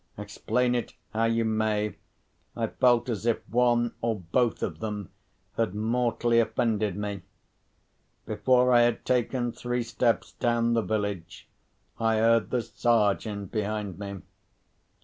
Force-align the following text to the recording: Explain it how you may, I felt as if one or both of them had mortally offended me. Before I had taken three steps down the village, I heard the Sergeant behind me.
Explain 0.17 0.73
it 0.73 0.95
how 1.13 1.25
you 1.25 1.45
may, 1.45 1.95
I 2.57 2.65
felt 2.65 3.07
as 3.07 3.27
if 3.27 3.47
one 3.47 3.93
or 4.01 4.19
both 4.19 4.63
of 4.63 4.79
them 4.79 5.11
had 5.57 5.75
mortally 5.75 6.39
offended 6.39 6.95
me. 6.97 7.21
Before 8.25 8.73
I 8.73 8.81
had 8.81 9.05
taken 9.05 9.51
three 9.51 9.83
steps 9.83 10.31
down 10.31 10.73
the 10.73 10.81
village, 10.81 11.47
I 11.99 12.15
heard 12.15 12.49
the 12.49 12.63
Sergeant 12.63 13.51
behind 13.51 13.99
me. 13.99 14.23